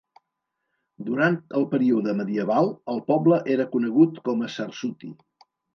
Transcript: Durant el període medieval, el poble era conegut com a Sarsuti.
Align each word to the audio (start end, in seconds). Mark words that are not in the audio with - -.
Durant 1.09 1.37
el 1.59 1.67
període 1.75 2.17
medieval, 2.23 2.73
el 2.95 3.05
poble 3.13 3.41
era 3.59 3.71
conegut 3.79 4.21
com 4.31 4.47
a 4.49 4.53
Sarsuti. 4.59 5.17